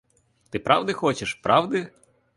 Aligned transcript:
Ти 0.49 0.59
правди 0.59 0.93
хочеш, 0.93 1.33
правди? 1.33 1.87